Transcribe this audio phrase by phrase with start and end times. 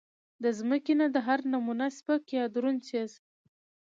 [0.43, 3.11] د زمکې نه د هر نمونه سپک يا درون څيز